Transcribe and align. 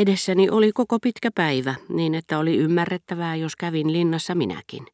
Edessäni 0.00 0.50
oli 0.50 0.72
koko 0.72 0.98
pitkä 0.98 1.30
päivä, 1.34 1.74
niin 1.88 2.14
että 2.14 2.38
oli 2.38 2.56
ymmärrettävää, 2.56 3.36
jos 3.36 3.56
kävin 3.56 3.92
linnassa 3.92 4.34
minäkin. 4.34 4.86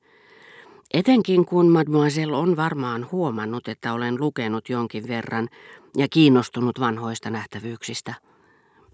Etenkin 0.94 1.44
kun 1.46 1.68
mademoiselle 1.68 2.36
on 2.36 2.56
varmaan 2.56 3.06
huomannut, 3.12 3.68
että 3.68 3.92
olen 3.92 4.20
lukenut 4.20 4.68
jonkin 4.68 5.08
verran 5.08 5.48
ja 5.96 6.08
kiinnostunut 6.08 6.80
vanhoista 6.80 7.30
nähtävyyksistä. 7.30 8.14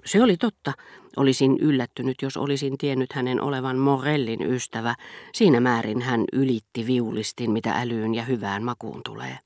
Se 0.05 0.23
oli 0.23 0.37
totta. 0.37 0.73
Olisin 1.17 1.59
yllättynyt, 1.61 2.23
jos 2.23 2.37
olisin 2.37 2.79
tiennyt 2.79 3.13
hänen 3.13 3.41
olevan 3.41 3.79
Morellin 3.79 4.43
ystävä. 4.43 4.95
Siinä 5.33 5.61
määrin 5.61 6.03
hän 6.03 6.25
ylitti 6.33 6.87
viulistin, 6.87 7.51
mitä 7.51 7.73
älyyn 7.73 8.15
ja 8.15 8.23
hyvään 8.23 8.63
makuun 8.63 9.01
tulee. 9.05 9.39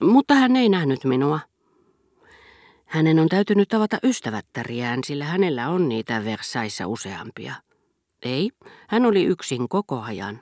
Mutta 0.00 0.34
hän 0.34 0.56
ei 0.56 0.68
nähnyt 0.68 1.04
minua. 1.04 1.40
Hänen 2.92 3.18
on 3.18 3.28
täytynyt 3.28 3.68
tavata 3.68 3.98
ystävättäriään, 4.02 5.00
sillä 5.06 5.24
hänellä 5.24 5.68
on 5.68 5.88
niitä 5.88 6.24
Versaissa 6.24 6.86
useampia. 6.86 7.54
Ei, 8.22 8.50
hän 8.88 9.06
oli 9.06 9.24
yksin 9.24 9.68
koko 9.68 10.00
ajan. 10.00 10.40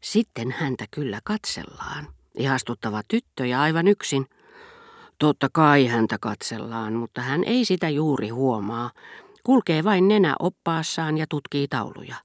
Sitten 0.00 0.50
häntä 0.50 0.84
kyllä 0.90 1.20
katsellaan. 1.24 2.08
Ihastuttava 2.38 3.02
tyttö 3.08 3.46
ja 3.46 3.62
aivan 3.62 3.88
yksin. 3.88 4.26
Totta 5.18 5.48
kai 5.52 5.86
häntä 5.86 6.18
katsellaan, 6.20 6.92
mutta 6.92 7.20
hän 7.20 7.44
ei 7.44 7.64
sitä 7.64 7.88
juuri 7.88 8.28
huomaa. 8.28 8.90
Kulkee 9.42 9.84
vain 9.84 10.08
nenä 10.08 10.34
oppaassaan 10.38 11.18
ja 11.18 11.26
tutkii 11.28 11.68
tauluja. 11.68 12.16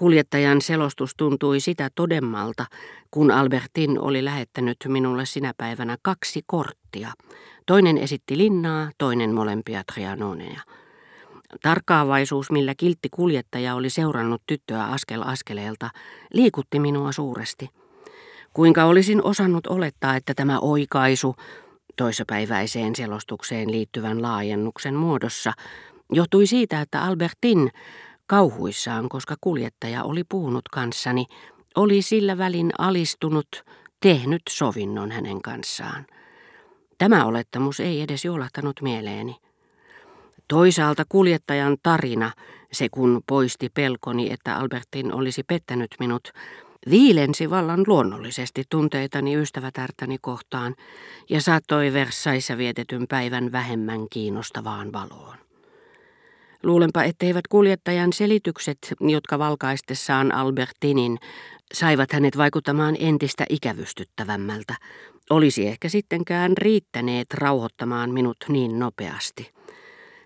Kuljettajan 0.00 0.62
selostus 0.62 1.14
tuntui 1.16 1.60
sitä 1.60 1.90
todemmalta, 1.94 2.66
kun 3.10 3.30
Albertin 3.30 4.00
oli 4.00 4.24
lähettänyt 4.24 4.76
minulle 4.88 5.26
sinä 5.26 5.52
päivänä 5.56 5.96
kaksi 6.02 6.40
korttia. 6.46 7.12
Toinen 7.66 7.98
esitti 7.98 8.36
linnaa, 8.36 8.90
toinen 8.98 9.34
molempia 9.34 9.82
trianoneja. 9.92 10.60
Tarkkaavaisuus, 11.62 12.50
millä 12.50 12.74
kiltti 12.76 13.08
kuljettaja 13.10 13.74
oli 13.74 13.90
seurannut 13.90 14.42
tyttöä 14.46 14.84
askel 14.84 15.22
askeleelta, 15.22 15.90
liikutti 16.32 16.78
minua 16.78 17.12
suuresti. 17.12 17.68
Kuinka 18.52 18.84
olisin 18.84 19.24
osannut 19.24 19.66
olettaa, 19.66 20.16
että 20.16 20.34
tämä 20.34 20.58
oikaisu, 20.58 21.36
toissapäiväiseen 21.96 22.96
selostukseen 22.96 23.70
liittyvän 23.70 24.22
laajennuksen 24.22 24.94
muodossa, 24.94 25.52
johtui 26.12 26.46
siitä, 26.46 26.80
että 26.80 27.02
Albertin 27.02 27.70
kauhuissaan, 28.30 29.08
koska 29.08 29.36
kuljettaja 29.40 30.04
oli 30.04 30.24
puhunut 30.24 30.68
kanssani, 30.68 31.26
oli 31.76 32.02
sillä 32.02 32.38
välin 32.38 32.70
alistunut, 32.78 33.64
tehnyt 34.00 34.42
sovinnon 34.48 35.10
hänen 35.10 35.42
kanssaan. 35.42 36.06
Tämä 36.98 37.24
olettamus 37.24 37.80
ei 37.80 38.00
edes 38.00 38.24
juolahtanut 38.24 38.82
mieleeni. 38.82 39.36
Toisaalta 40.48 41.02
kuljettajan 41.08 41.76
tarina, 41.82 42.32
se 42.72 42.88
kun 42.88 43.22
poisti 43.26 43.68
pelkoni, 43.68 44.32
että 44.32 44.56
Albertin 44.56 45.14
olisi 45.14 45.42
pettänyt 45.42 45.90
minut, 45.98 46.32
viilensi 46.90 47.50
vallan 47.50 47.84
luonnollisesti 47.86 48.64
tunteitani 48.70 49.36
ystävätärtäni 49.36 50.18
kohtaan 50.20 50.74
ja 51.30 51.40
saattoi 51.40 51.92
Versaissa 51.92 52.58
vietetyn 52.58 53.06
päivän 53.08 53.52
vähemmän 53.52 54.08
kiinnostavaan 54.10 54.92
valoon. 54.92 55.49
Luulenpa, 56.62 57.02
etteivät 57.02 57.46
kuljettajan 57.48 58.12
selitykset, 58.12 58.78
jotka 59.00 59.38
valkaistessaan 59.38 60.32
Albertinin, 60.32 61.18
saivat 61.74 62.12
hänet 62.12 62.36
vaikuttamaan 62.36 62.96
entistä 62.98 63.44
ikävystyttävämmältä, 63.50 64.74
olisi 65.30 65.66
ehkä 65.66 65.88
sittenkään 65.88 66.52
riittäneet 66.56 67.26
rauhoittamaan 67.34 68.10
minut 68.10 68.36
niin 68.48 68.78
nopeasti. 68.78 69.50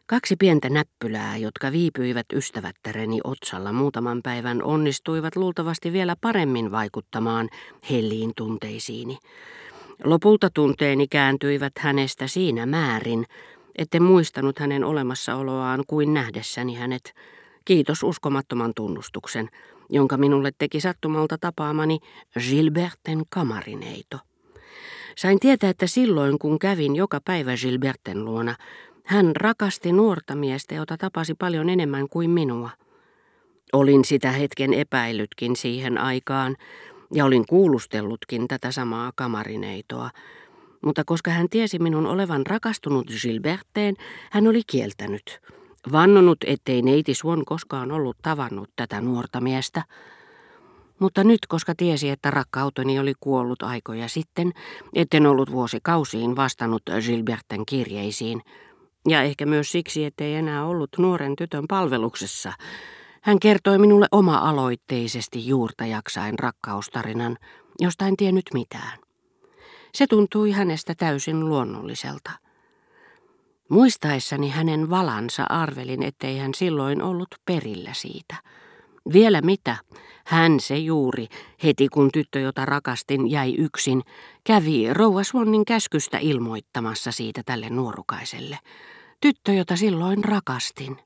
Kaksi 0.07 0.37
pientä 0.37 0.71
näppylää, 0.71 1.37
jotka 1.37 1.73
viipyivät 1.73 2.27
ystävättäreni 2.33 3.21
otsalla 3.25 3.73
muutaman 3.73 4.21
päivän, 4.23 4.63
onnistuivat 4.63 5.37
luultavasti 5.37 5.93
vielä 5.93 6.17
paremmin 6.21 6.71
vaikuttamaan 6.71 7.49
helliin 7.91 8.33
tunteisiini. 8.37 9.19
Lopulta 10.05 10.51
tunteeni 10.55 11.07
kääntyivät 11.09 11.73
hänestä 11.79 12.27
siinä 12.27 12.67
määrin, 12.67 13.27
etten 13.79 14.03
muistanut 14.03 14.59
hänen 14.59 14.85
olemassaoloaan 14.85 15.85
kuin 15.87 16.15
nähdessäni 16.15 16.75
hänet. 16.75 17.15
Kiitos 17.65 18.03
uskomattoman 18.03 18.73
tunnustuksen, 18.77 19.49
jonka 19.91 20.17
minulle 20.17 20.53
teki 20.59 20.81
sattumalta 20.81 21.39
tapaamani 21.41 21.99
Gilberten 22.49 23.23
kamarineito. 23.29 24.19
Sain 25.17 25.41
tietää, 25.41 25.71
että 25.71 25.87
silloin 25.87 26.39
kun 26.39 26.59
kävin 26.59 26.97
joka 26.97 27.21
päivä 27.25 27.57
Gilberten 27.57 28.25
luona, 28.25 28.55
hän 29.05 29.37
rakasti 29.37 29.93
nuorta 29.93 30.35
miestä, 30.35 30.75
jota 30.75 30.97
tapasi 30.97 31.35
paljon 31.35 31.69
enemmän 31.69 32.09
kuin 32.09 32.31
minua. 32.31 32.71
Olin 33.73 34.05
sitä 34.05 34.33
hetken 34.33 34.75
epäillytkin 34.75 35.57
siihen 35.57 35.99
aikaan, 35.99 36.57
ja 37.15 37.25
olin 37.25 37.47
kuulustellutkin 37.47 38.49
tätä 38.49 38.71
samaa 38.71 39.13
kamarineitoa, 39.15 40.11
mutta 40.85 41.03
koska 41.07 41.31
hän 41.31 41.49
tiesi 41.49 41.79
minun 41.79 42.07
olevan 42.07 42.47
rakastunut 42.47 43.07
Gilberteen, 43.23 43.95
hän 44.31 44.47
oli 44.47 44.63
kieltänyt. 44.67 45.41
Vannonut, 45.93 46.39
ettei 46.47 46.83
neiti 46.83 47.15
Suon 47.15 47.45
koskaan 47.45 47.93
ollut 47.93 48.17
tavannut 48.23 48.71
tätä 48.77 49.01
nuorta 49.01 49.41
miestä. 49.41 49.83
Mutta 50.99 51.25
nyt, 51.25 51.39
koska 51.49 51.75
tiesi, 51.77 52.11
että 52.11 52.31
rakkauteni 52.31 52.99
oli 52.99 53.13
kuollut 53.21 53.63
aikoja 53.63 54.09
sitten, 54.09 54.53
etten 54.95 55.27
ollut 55.27 55.53
vuosikausiin 55.53 56.37
vastannut 56.37 56.83
Gilberten 57.07 57.67
kirjeisiin, 57.67 58.43
ja 59.09 59.23
ehkä 59.23 59.47
myös 59.47 59.73
siksi, 59.73 60.05
ettei 60.05 60.35
enää 60.35 60.67
ollut 60.67 60.91
nuoren 60.99 61.37
tytön 61.37 61.65
palveluksessa, 61.69 62.53
hän 63.23 63.39
kertoi 63.39 63.79
minulle 63.79 64.07
oma-aloitteisesti 64.13 65.47
juurta 65.47 65.87
jaksain 65.87 66.39
rakkaustarinan, 66.39 67.37
josta 67.81 68.07
en 68.07 68.17
tiennyt 68.17 68.45
mitään. 68.55 69.04
Se 69.95 70.07
tuntui 70.07 70.51
hänestä 70.51 70.95
täysin 70.95 71.49
luonnolliselta. 71.49 72.31
Muistaessani 73.69 74.51
hänen 74.51 74.91
valansa 74.91 75.45
arvelin, 75.49 76.03
ettei 76.03 76.39
hän 76.39 76.55
silloin 76.55 77.03
ollut 77.03 77.29
perillä 77.45 77.93
siitä. 77.93 78.35
Vielä 79.13 79.41
mitä, 79.41 79.77
hän 80.27 80.61
se 80.61 80.77
juuri, 80.77 81.27
heti 81.63 81.89
kun 81.89 82.11
tyttö, 82.13 82.41
jota 82.41 82.65
rakastin, 82.65 83.31
jäi 83.31 83.55
yksin, 83.59 84.03
kävi 84.45 84.95
Rouva 84.95 85.25
Swannin 85.25 85.65
käskystä 85.65 86.19
ilmoittamassa 86.19 87.13
siitä 87.13 87.43
tälle 87.47 87.71
nuorukaiselle. 87.71 88.59
Tyttö, 89.21 89.53
jota 89.53 89.77
silloin 89.77 90.25
rakastin. 90.25 90.97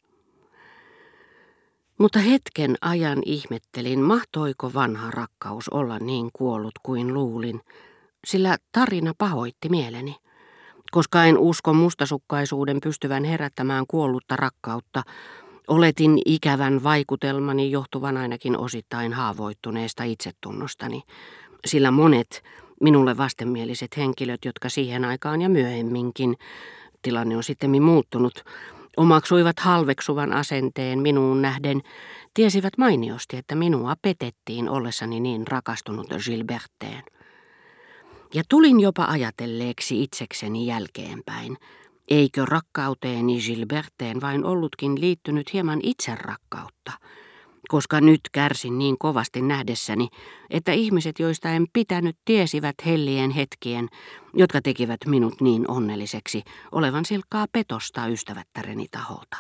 Mutta 1.99 2.19
hetken 2.19 2.76
ajan 2.81 3.22
ihmettelin, 3.26 4.00
mahtoiko 4.00 4.70
vanha 4.75 5.10
rakkaus 5.10 5.69
olla 5.69 5.99
niin 5.99 6.31
kuollut 6.32 6.75
kuin 6.82 7.15
luulin, 7.15 7.60
sillä 8.26 8.56
tarina 8.72 9.12
pahoitti 9.18 9.68
mieleni. 9.68 10.16
Koska 10.90 11.24
en 11.24 11.38
usko 11.38 11.72
mustasukkaisuuden 11.72 12.80
pystyvän 12.80 13.24
herättämään 13.24 13.84
kuollutta 13.88 14.36
rakkautta, 14.36 15.02
oletin 15.68 16.18
ikävän 16.24 16.82
vaikutelmani 16.82 17.70
johtuvan 17.70 18.16
ainakin 18.16 18.58
osittain 18.58 19.12
haavoittuneesta 19.12 20.04
itsetunnostani, 20.04 21.02
sillä 21.66 21.90
monet 21.90 22.42
minulle 22.80 23.16
vastenmieliset 23.16 23.96
henkilöt, 23.96 24.44
jotka 24.44 24.68
siihen 24.68 25.04
aikaan 25.04 25.42
ja 25.42 25.48
myöhemminkin, 25.48 26.36
tilanne 27.02 27.36
on 27.36 27.42
sitten 27.42 27.82
muuttunut, 27.82 28.44
omaksuivat 28.96 29.60
halveksuvan 29.60 30.32
asenteen 30.32 30.98
minuun 30.98 31.42
nähden, 31.42 31.80
tiesivät 32.34 32.78
mainiosti, 32.78 33.36
että 33.36 33.54
minua 33.54 33.94
petettiin 34.02 34.68
ollessani 34.68 35.20
niin 35.20 35.46
rakastunut 35.46 36.06
Gilberteen. 36.24 37.02
Ja 38.34 38.42
tulin 38.48 38.80
jopa 38.80 39.04
ajatelleeksi 39.04 40.02
itsekseni 40.02 40.66
jälkeenpäin, 40.66 41.56
eikö 42.08 42.44
rakkauteeni 42.44 43.40
Gilberteen 43.40 44.20
vain 44.20 44.44
ollutkin 44.44 45.00
liittynyt 45.00 45.52
hieman 45.52 45.80
itserakkautta, 45.82 46.92
koska 47.69 48.00
nyt 48.00 48.20
kärsin 48.32 48.78
niin 48.78 48.98
kovasti 48.98 49.42
nähdessäni, 49.42 50.08
että 50.50 50.72
ihmiset, 50.72 51.19
joista 51.19 51.48
en 51.48 51.66
pitänyt, 51.72 52.16
tiesivät 52.25 52.75
hellien 52.86 53.30
hetkien, 53.30 53.88
jotka 54.34 54.62
tekivät 54.62 55.00
minut 55.06 55.40
niin 55.40 55.70
onnelliseksi, 55.70 56.42
olevan 56.72 57.04
silkkaa 57.04 57.46
petosta 57.52 58.06
ystävättäreni 58.06 58.86
taholta. 58.90 59.36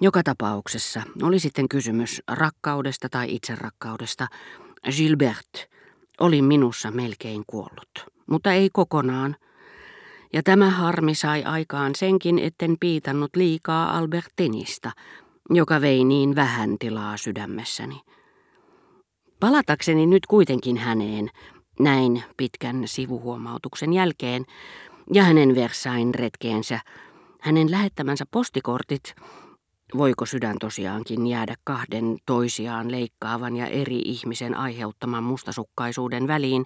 Joka 0.00 0.22
tapauksessa, 0.22 1.02
oli 1.22 1.38
sitten 1.38 1.68
kysymys 1.68 2.22
rakkaudesta 2.28 3.08
tai 3.08 3.34
itserakkaudesta, 3.34 4.26
Gilbert 4.96 5.75
oli 6.20 6.42
minussa 6.42 6.90
melkein 6.90 7.44
kuollut, 7.46 8.06
mutta 8.26 8.52
ei 8.52 8.70
kokonaan. 8.72 9.36
Ja 10.32 10.42
tämä 10.42 10.70
harmi 10.70 11.14
sai 11.14 11.44
aikaan 11.44 11.94
senkin, 11.94 12.38
etten 12.38 12.76
piitannut 12.80 13.36
liikaa 13.36 13.98
Albertinista, 13.98 14.90
joka 15.50 15.80
vei 15.80 16.04
niin 16.04 16.36
vähän 16.36 16.76
tilaa 16.78 17.16
sydämessäni. 17.16 18.00
Palatakseni 19.40 20.06
nyt 20.06 20.26
kuitenkin 20.26 20.76
häneen, 20.76 21.30
näin 21.80 22.22
pitkän 22.36 22.82
sivuhuomautuksen 22.84 23.92
jälkeen, 23.92 24.44
ja 25.14 25.24
hänen 25.24 25.54
Versain 25.54 26.14
retkeensä, 26.14 26.80
Hänen 27.46 27.70
lähettämänsä 27.70 28.24
postikortit, 28.30 29.14
voiko 29.98 30.26
sydän 30.26 30.56
tosiaankin 30.60 31.26
jäädä 31.26 31.54
kahden 31.64 32.16
toisiaan 32.26 32.90
leikkaavan 32.90 33.56
ja 33.56 33.66
eri 33.66 33.98
ihmisen 33.98 34.56
aiheuttaman 34.56 35.24
mustasukkaisuuden 35.24 36.26
väliin, 36.26 36.64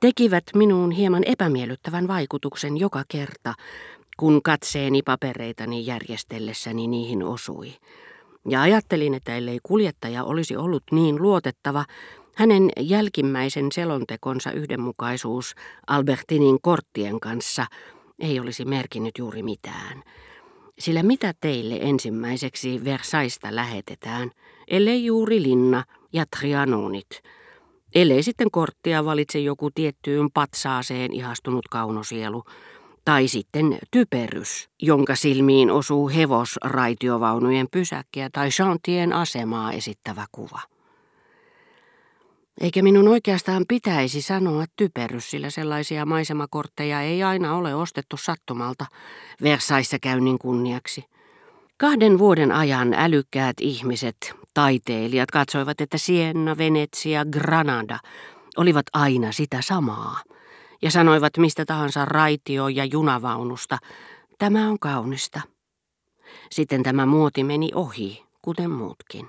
tekivät 0.00 0.44
minuun 0.54 0.90
hieman 0.90 1.22
epämiellyttävän 1.26 2.08
vaikutuksen 2.08 2.76
joka 2.76 3.02
kerta, 3.08 3.54
kun 4.16 4.42
katseeni 4.42 5.02
papereitani 5.02 5.86
järjestellessäni 5.86 6.86
niihin 6.86 7.22
osui. 7.22 7.72
Ja 8.48 8.62
ajattelin, 8.62 9.14
että 9.14 9.36
ellei 9.36 9.58
kuljettaja 9.62 10.24
olisi 10.24 10.56
ollut 10.56 10.82
niin 10.90 11.22
luotettava, 11.22 11.84
hänen 12.36 12.70
jälkimmäisen 12.80 13.72
selontekonsa 13.72 14.52
yhdenmukaisuus 14.52 15.54
Albertinin 15.86 16.60
korttien 16.62 17.20
kanssa 17.20 17.66
ei 18.18 18.40
olisi 18.40 18.64
merkinnyt 18.64 19.18
juuri 19.18 19.42
mitään. 19.42 20.02
Sillä 20.78 21.02
mitä 21.02 21.34
teille 21.40 21.78
ensimmäiseksi 21.80 22.84
Versaista 22.84 23.54
lähetetään, 23.54 24.30
ellei 24.68 25.04
juuri 25.04 25.42
linna 25.42 25.84
ja 26.12 26.24
trianonit, 26.38 27.22
ellei 27.94 28.22
sitten 28.22 28.50
korttia 28.50 29.04
valitse 29.04 29.38
joku 29.38 29.70
tiettyyn 29.70 30.30
patsaaseen 30.34 31.12
ihastunut 31.12 31.68
kaunosielu, 31.68 32.44
tai 33.04 33.28
sitten 33.28 33.78
typerys, 33.90 34.68
jonka 34.82 35.14
silmiin 35.14 35.70
osuu 35.70 36.08
hevosraitiovaunujen 36.08 37.66
pysäkkiä 37.70 38.30
tai 38.32 38.48
chantien 38.48 39.12
asemaa 39.12 39.72
esittävä 39.72 40.26
kuva. 40.32 40.60
Eikä 42.60 42.82
minun 42.82 43.08
oikeastaan 43.08 43.64
pitäisi 43.68 44.22
sanoa 44.22 44.64
typerys, 44.76 45.30
sillä 45.30 45.50
sellaisia 45.50 46.06
maisemakortteja 46.06 47.00
ei 47.00 47.22
aina 47.22 47.56
ole 47.56 47.74
ostettu 47.74 48.16
sattumalta 48.16 48.86
Versaissa 49.42 49.98
käynnin 49.98 50.38
kunniaksi. 50.38 51.04
Kahden 51.76 52.18
vuoden 52.18 52.52
ajan 52.52 52.94
älykkäät 52.94 53.56
ihmiset, 53.60 54.16
taiteilijat 54.54 55.30
katsoivat, 55.30 55.80
että 55.80 55.98
Sienna, 55.98 56.58
Venetsia, 56.58 57.24
Granada 57.24 57.98
olivat 58.56 58.86
aina 58.92 59.32
sitä 59.32 59.58
samaa– 59.62 60.20
ja 60.82 60.90
sanoivat 60.90 61.36
mistä 61.36 61.64
tahansa 61.64 62.04
raitio- 62.04 62.68
ja 62.68 62.84
junavaunusta, 62.84 63.78
tämä 64.38 64.68
on 64.68 64.78
kaunista. 64.78 65.40
Sitten 66.50 66.82
tämä 66.82 67.06
muoti 67.06 67.44
meni 67.44 67.70
ohi, 67.74 68.24
kuten 68.42 68.70
muutkin. 68.70 69.28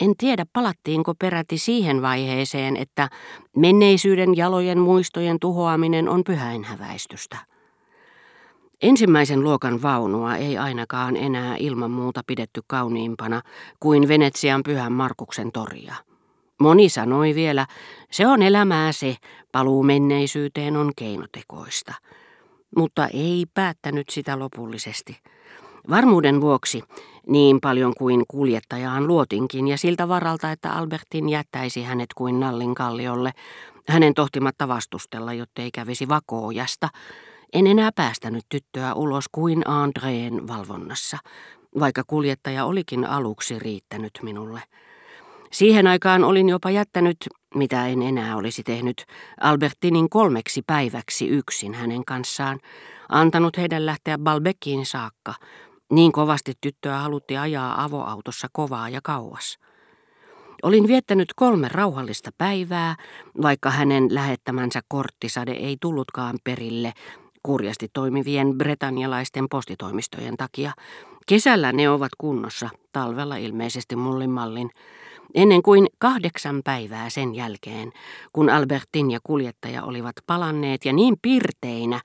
En 0.00 0.12
tiedä, 0.18 0.46
palattiinko 0.52 1.14
peräti 1.14 1.58
siihen 1.58 2.02
vaiheeseen, 2.02 2.76
että 2.76 3.08
menneisyyden 3.56 4.36
jalojen 4.36 4.78
muistojen 4.78 5.36
tuhoaminen 5.40 6.08
on 6.08 6.24
pyhäinhäväistystä. 6.24 7.36
Ensimmäisen 8.82 9.40
luokan 9.40 9.82
vaunua 9.82 10.36
ei 10.36 10.58
ainakaan 10.58 11.16
enää 11.16 11.56
ilman 11.58 11.90
muuta 11.90 12.20
pidetty 12.26 12.60
kauniimpana 12.66 13.42
kuin 13.80 14.08
Venetsian 14.08 14.62
pyhän 14.62 14.92
Markuksen 14.92 15.52
toria. 15.52 15.94
Moni 16.60 16.88
sanoi 16.88 17.34
vielä, 17.34 17.66
se 18.10 18.26
on 18.26 18.42
elämää 18.42 18.92
se, 18.92 19.16
paluu 19.52 19.82
menneisyyteen 19.82 20.76
on 20.76 20.92
keinotekoista. 20.96 21.94
Mutta 22.76 23.06
ei 23.06 23.46
päättänyt 23.54 24.08
sitä 24.08 24.38
lopullisesti. 24.38 25.18
Varmuuden 25.90 26.40
vuoksi, 26.40 26.82
niin 27.26 27.60
paljon 27.60 27.92
kuin 27.98 28.24
kuljettajaan 28.28 29.06
luotinkin 29.06 29.68
ja 29.68 29.78
siltä 29.78 30.08
varalta, 30.08 30.50
että 30.52 30.72
Albertin 30.72 31.28
jättäisi 31.28 31.82
hänet 31.82 32.08
kuin 32.14 32.40
nallin 32.40 32.74
kalliolle, 32.74 33.32
hänen 33.88 34.14
tohtimatta 34.14 34.68
vastustella, 34.68 35.32
jottei 35.32 35.70
kävisi 35.70 36.08
vakoojasta, 36.08 36.88
en 37.52 37.66
enää 37.66 37.90
päästänyt 37.92 38.44
tyttöä 38.48 38.94
ulos 38.94 39.24
kuin 39.32 39.68
Andreen 39.68 40.48
valvonnassa, 40.48 41.18
vaikka 41.80 42.02
kuljettaja 42.06 42.64
olikin 42.64 43.04
aluksi 43.04 43.58
riittänyt 43.58 44.12
minulle. 44.22 44.62
Siihen 45.52 45.86
aikaan 45.86 46.24
olin 46.24 46.48
jopa 46.48 46.70
jättänyt, 46.70 47.16
mitä 47.54 47.86
en 47.86 48.02
enää 48.02 48.36
olisi 48.36 48.62
tehnyt, 48.62 49.04
Albertinin 49.40 50.10
kolmeksi 50.10 50.62
päiväksi 50.66 51.28
yksin 51.28 51.74
hänen 51.74 52.04
kanssaan, 52.04 52.60
antanut 53.08 53.56
heidän 53.56 53.86
lähteä 53.86 54.18
Balbeckiin 54.18 54.86
saakka. 54.86 55.34
Niin 55.92 56.12
kovasti 56.12 56.52
tyttöä 56.60 56.98
halutti 56.98 57.36
ajaa 57.36 57.84
avoautossa 57.84 58.48
kovaa 58.52 58.88
ja 58.88 59.00
kauas. 59.02 59.58
Olin 60.62 60.88
viettänyt 60.88 61.28
kolme 61.36 61.68
rauhallista 61.68 62.30
päivää, 62.38 62.96
vaikka 63.42 63.70
hänen 63.70 64.14
lähettämänsä 64.14 64.80
korttisade 64.88 65.52
ei 65.52 65.76
tullutkaan 65.80 66.38
perille 66.44 66.92
kurjasti 67.42 67.90
toimivien 67.92 68.58
bretanialaisten 68.58 69.46
postitoimistojen 69.50 70.36
takia. 70.36 70.72
Kesällä 71.26 71.72
ne 71.72 71.90
ovat 71.90 72.12
kunnossa, 72.18 72.68
talvella 72.92 73.36
ilmeisesti 73.36 73.96
mullin 73.96 74.30
mallin. 74.30 74.70
Ennen 75.34 75.62
kuin 75.62 75.86
kahdeksan 75.98 76.60
päivää 76.64 77.10
sen 77.10 77.34
jälkeen, 77.34 77.92
kun 78.32 78.50
Albertin 78.50 79.10
ja 79.10 79.18
kuljettaja 79.22 79.82
olivat 79.82 80.14
palanneet 80.26 80.84
ja 80.84 80.92
niin 80.92 81.16
pirteinä, 81.22 82.00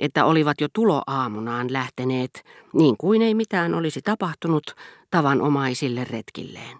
että 0.00 0.24
olivat 0.24 0.60
jo 0.60 0.68
tuloaamunaan 0.72 1.72
lähteneet, 1.72 2.44
niin 2.72 2.96
kuin 2.96 3.22
ei 3.22 3.34
mitään 3.34 3.74
olisi 3.74 4.02
tapahtunut 4.02 4.76
tavanomaisille 5.10 6.04
retkilleen. 6.04 6.78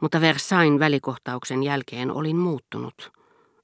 Mutta 0.00 0.20
Versain 0.20 0.78
välikohtauksen 0.78 1.62
jälkeen 1.62 2.10
olin 2.10 2.36
muuttunut. 2.36 3.12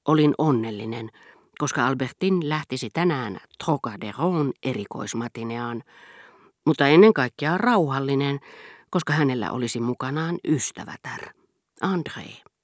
Olin 0.07 0.33
onnellinen, 0.37 1.09
koska 1.57 1.87
Albertin 1.87 2.49
lähtisi 2.49 2.89
tänään 2.93 3.37
Trocaderon 3.65 4.53
erikoismatineaan, 4.63 5.83
mutta 6.65 6.87
ennen 6.87 7.13
kaikkea 7.13 7.57
rauhallinen, 7.57 8.39
koska 8.95 9.13
hänellä 9.13 9.51
olisi 9.51 9.79
mukanaan 9.79 10.37
ystävätär, 10.47 11.33
André. 11.81 12.54